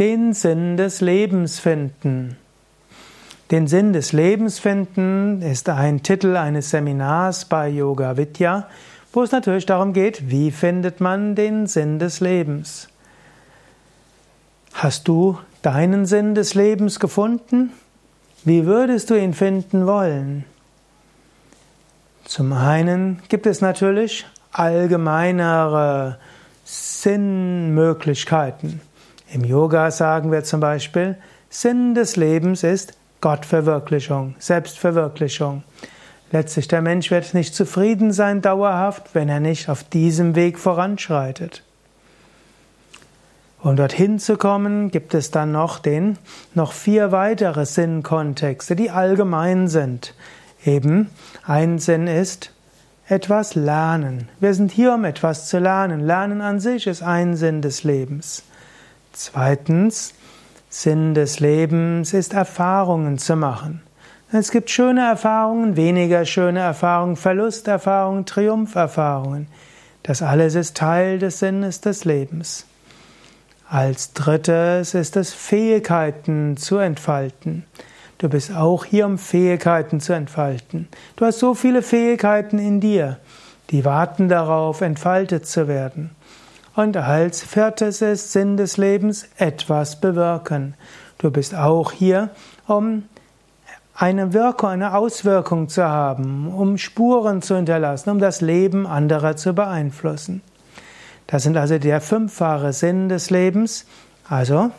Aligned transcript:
Den 0.00 0.32
Sinn 0.32 0.76
des 0.76 1.00
Lebens 1.00 1.60
finden. 1.60 2.36
Den 3.52 3.68
Sinn 3.68 3.92
des 3.92 4.12
Lebens 4.12 4.58
finden 4.58 5.40
ist 5.40 5.68
ein 5.68 6.02
Titel 6.02 6.36
eines 6.36 6.70
Seminars 6.70 7.44
bei 7.44 7.68
Yoga 7.68 8.16
Vidya, 8.16 8.66
wo 9.12 9.22
es 9.22 9.30
natürlich 9.30 9.66
darum 9.66 9.92
geht, 9.92 10.30
wie 10.30 10.50
findet 10.50 11.00
man 11.00 11.36
den 11.36 11.68
Sinn 11.68 12.00
des 12.00 12.18
Lebens. 12.18 12.88
Hast 14.72 15.06
du 15.06 15.38
deinen 15.62 16.06
Sinn 16.06 16.34
des 16.34 16.54
Lebens 16.54 16.98
gefunden? 16.98 17.72
Wie 18.44 18.66
würdest 18.66 19.10
du 19.10 19.14
ihn 19.14 19.32
finden 19.32 19.86
wollen? 19.86 20.44
Zum 22.24 22.52
einen 22.52 23.22
gibt 23.28 23.46
es 23.46 23.60
natürlich 23.60 24.26
allgemeinere 24.50 26.18
Sinnmöglichkeiten. 26.64 28.80
Im 29.34 29.42
Yoga 29.42 29.90
sagen 29.90 30.30
wir 30.30 30.44
zum 30.44 30.60
Beispiel, 30.60 31.16
Sinn 31.50 31.96
des 31.96 32.14
Lebens 32.14 32.62
ist 32.62 32.94
Gottverwirklichung, 33.20 34.36
Selbstverwirklichung. 34.38 35.64
Letztlich 36.30 36.68
der 36.68 36.82
Mensch 36.82 37.10
wird 37.10 37.34
nicht 37.34 37.52
zufrieden 37.52 38.12
sein 38.12 38.42
dauerhaft, 38.42 39.12
wenn 39.12 39.28
er 39.28 39.40
nicht 39.40 39.68
auf 39.68 39.82
diesem 39.82 40.36
Weg 40.36 40.56
voranschreitet. 40.56 41.64
Um 43.60 43.74
dorthin 43.74 44.20
zu 44.20 44.36
kommen, 44.36 44.92
gibt 44.92 45.14
es 45.14 45.32
dann 45.32 45.50
noch 45.50 45.80
den, 45.80 46.16
noch 46.54 46.72
vier 46.72 47.10
weitere 47.10 47.66
Sinnkontexte, 47.66 48.76
die 48.76 48.90
allgemein 48.90 49.66
sind. 49.66 50.14
Eben, 50.64 51.10
ein 51.44 51.80
Sinn 51.80 52.06
ist 52.06 52.52
etwas 53.08 53.56
lernen. 53.56 54.28
Wir 54.38 54.54
sind 54.54 54.70
hier, 54.70 54.94
um 54.94 55.04
etwas 55.04 55.48
zu 55.48 55.58
lernen. 55.58 56.06
Lernen 56.06 56.40
an 56.40 56.60
sich 56.60 56.86
ist 56.86 57.02
ein 57.02 57.34
Sinn 57.34 57.62
des 57.62 57.82
Lebens. 57.82 58.44
Zweitens, 59.16 60.12
Sinn 60.68 61.14
des 61.14 61.38
Lebens 61.38 62.12
ist 62.12 62.32
Erfahrungen 62.32 63.16
zu 63.16 63.36
machen. 63.36 63.80
Es 64.32 64.50
gibt 64.50 64.70
schöne 64.70 65.02
Erfahrungen, 65.06 65.76
weniger 65.76 66.24
schöne 66.24 66.58
Erfahrungen, 66.58 67.14
Verlusterfahrungen, 67.14 68.26
Triumpherfahrungen. 68.26 69.46
Das 70.02 70.20
alles 70.20 70.56
ist 70.56 70.76
Teil 70.76 71.20
des 71.20 71.38
Sinnes 71.38 71.80
des 71.80 72.04
Lebens. 72.04 72.66
Als 73.68 74.14
drittes 74.14 74.94
ist 74.94 75.16
es 75.16 75.32
Fähigkeiten 75.32 76.56
zu 76.56 76.78
entfalten. 76.78 77.64
Du 78.18 78.28
bist 78.28 78.52
auch 78.52 78.84
hier, 78.84 79.06
um 79.06 79.18
Fähigkeiten 79.18 80.00
zu 80.00 80.12
entfalten. 80.12 80.88
Du 81.14 81.24
hast 81.24 81.38
so 81.38 81.54
viele 81.54 81.82
Fähigkeiten 81.82 82.58
in 82.58 82.80
dir, 82.80 83.18
die 83.70 83.84
warten 83.84 84.28
darauf, 84.28 84.80
entfaltet 84.80 85.46
zu 85.46 85.68
werden. 85.68 86.10
Und 86.76 86.96
als 86.96 87.42
viertes 87.42 88.02
ist 88.02 88.32
Sinn 88.32 88.56
des 88.56 88.76
Lebens 88.76 89.28
etwas 89.36 90.00
bewirken. 90.00 90.74
Du 91.18 91.30
bist 91.30 91.54
auch 91.54 91.92
hier, 91.92 92.30
um 92.66 93.04
eine 93.94 94.32
Wirkung, 94.32 94.70
eine 94.70 94.96
Auswirkung 94.96 95.68
zu 95.68 95.84
haben, 95.84 96.52
um 96.52 96.76
Spuren 96.78 97.42
zu 97.42 97.54
hinterlassen, 97.54 98.10
um 98.10 98.18
das 98.18 98.40
Leben 98.40 98.88
anderer 98.88 99.36
zu 99.36 99.52
beeinflussen. 99.52 100.42
Das 101.28 101.44
sind 101.44 101.56
also 101.56 101.78
der 101.78 102.00
fünffache 102.00 102.72
Sinn 102.72 103.08
des 103.08 103.30
Lebens. 103.30 103.86
Also 104.28 104.72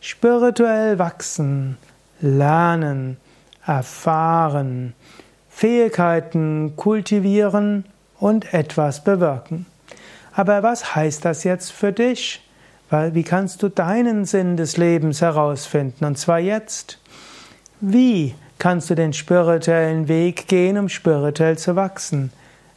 spirituell 0.00 0.98
wachsen, 0.98 1.76
lernen, 2.20 3.18
erfahren, 3.66 4.94
Fähigkeiten 5.50 6.76
kultivieren 6.76 7.84
und 8.18 8.54
etwas 8.54 9.04
bewirken. 9.04 9.66
Aber 10.36 10.62
was 10.62 10.94
heißt 10.94 11.24
das 11.24 11.44
jetzt 11.44 11.72
für 11.72 11.92
dich? 11.92 12.42
Wie 12.90 13.22
kannst 13.22 13.62
du 13.62 13.70
deinen 13.70 14.26
Sinn 14.26 14.58
des 14.58 14.76
Lebens 14.76 15.22
herausfinden? 15.22 16.04
Und 16.04 16.18
zwar 16.18 16.38
jetzt. 16.38 16.98
Wie 17.80 18.34
kannst 18.58 18.90
du 18.90 18.94
den 18.94 19.14
spirituellen 19.14 20.08
Weg 20.08 20.46
gehen, 20.46 20.76
um 20.76 20.90
spirituell 20.90 21.56
zu 21.56 21.74
wachsen? 21.74 22.32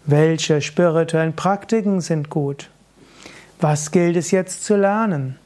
Welche 0.06 0.62
spirituellen 0.62 1.36
Praktiken 1.36 2.00
sind 2.00 2.30
gut? 2.30 2.70
Was 3.60 3.92
gilt 3.92 4.16
es 4.16 4.32
jetzt 4.32 4.64
zu 4.64 4.78
lernen? 4.78 5.38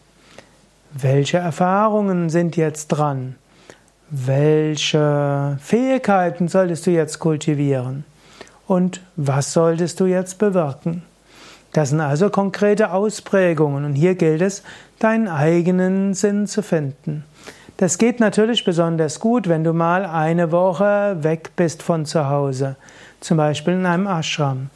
Welche 0.92 1.40
Erfahrungen 1.40 2.30
sind 2.30 2.56
jetzt 2.56 2.90
dran? 2.90 3.36
Welche 4.12 5.58
Fähigkeiten 5.60 6.48
solltest 6.48 6.86
du 6.86 6.92
jetzt 6.92 7.18
kultivieren? 7.18 8.06
Und 8.68 9.02
was 9.16 9.52
solltest 9.52 10.00
du 10.00 10.06
jetzt 10.06 10.38
bewirken? 10.38 11.02
Das 11.74 11.90
sind 11.90 12.02
also 12.02 12.30
konkrete 12.30 12.92
Ausprägungen 12.92 13.84
und 13.84 13.94
hier 13.94 14.16
gilt 14.16 14.42
es, 14.42 14.64
deinen 15.00 15.28
eigenen 15.28 16.14
Sinn 16.14 16.48
zu 16.48 16.62
finden. 16.62 17.26
Das 17.78 17.98
geht 17.98 18.20
natürlich 18.20 18.64
besonders 18.64 19.20
gut, 19.20 19.50
wenn 19.50 19.64
du 19.64 19.74
mal 19.74 20.06
eine 20.06 20.52
Woche 20.52 21.18
weg 21.22 21.50
bist 21.56 21.82
von 21.82 22.06
zu 22.06 22.30
Hause, 22.30 22.76
zum 23.20 23.38
Beispiel 23.38 23.74
in 23.74 23.88
einem 23.88 24.06
Ashram. 24.06 24.70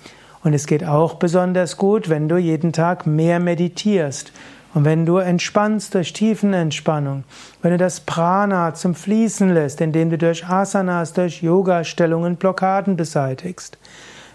Und 0.43 0.53
es 0.53 0.65
geht 0.65 0.83
auch 0.83 1.15
besonders 1.15 1.77
gut, 1.77 2.09
wenn 2.09 2.27
du 2.27 2.37
jeden 2.37 2.73
Tag 2.73 3.05
mehr 3.05 3.39
meditierst 3.39 4.31
und 4.73 4.83
wenn 4.83 5.05
du 5.05 5.17
entspannst 5.17 5.93
durch 5.93 6.13
Tiefenentspannung, 6.13 7.23
wenn 7.61 7.71
du 7.71 7.77
das 7.77 7.99
Prana 7.99 8.73
zum 8.73 8.95
Fließen 8.95 9.53
lässt, 9.53 9.81
indem 9.81 10.09
du 10.09 10.17
durch 10.17 10.47
Asanas, 10.47 11.13
durch 11.13 11.43
Yoga-Stellungen 11.43 12.37
Blockaden 12.37 12.95
beseitigst. 12.95 13.77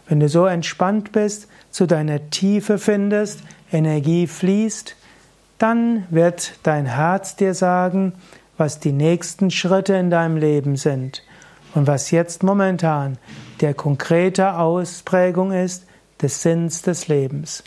Wenn 0.08 0.20
du 0.20 0.28
so 0.28 0.46
entspannt 0.46 1.12
bist, 1.12 1.48
zu 1.70 1.86
deiner 1.86 2.30
Tiefe 2.30 2.78
findest, 2.78 3.40
Energie 3.72 4.26
fließt, 4.26 4.96
dann 5.58 6.06
wird 6.10 6.54
dein 6.64 6.86
Herz 6.86 7.36
dir 7.36 7.54
sagen, 7.54 8.14
was 8.58 8.80
die 8.80 8.92
nächsten 8.92 9.50
Schritte 9.50 9.94
in 9.94 10.10
deinem 10.10 10.36
Leben 10.36 10.76
sind 10.76 11.22
und 11.74 11.86
was 11.86 12.10
jetzt 12.10 12.42
momentan 12.42 13.16
der 13.60 13.74
konkrete 13.74 14.58
Ausprägung 14.58 15.52
ist 15.52 15.86
des 16.20 16.42
Sinns 16.42 16.82
des 16.82 17.08
Lebens. 17.08 17.64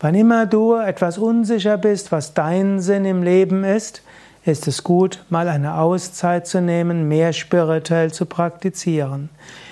Wann 0.00 0.14
immer 0.14 0.46
du 0.46 0.74
etwas 0.74 1.18
unsicher 1.18 1.76
bist, 1.76 2.12
was 2.12 2.34
dein 2.34 2.80
Sinn 2.80 3.04
im 3.04 3.22
Leben 3.22 3.64
ist, 3.64 4.02
ist 4.48 4.66
es 4.66 4.82
gut, 4.82 5.24
mal 5.28 5.48
eine 5.48 5.74
Auszeit 5.74 6.46
zu 6.46 6.60
nehmen, 6.60 7.06
mehr 7.06 7.32
spirituell 7.32 8.12
zu 8.12 8.26
praktizieren. 8.26 9.28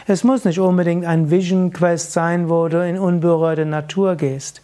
Es 0.07 0.23
muss 0.23 0.45
nicht 0.45 0.61
unbedingt 0.61 1.05
ein 1.05 1.31
Vision 1.31 1.73
Quest 1.73 2.13
sein, 2.13 2.49
wo 2.49 2.69
du 2.69 2.87
in 2.87 2.99
unberührte 2.99 3.67
Natur 3.67 4.17
gehst. 4.17 4.63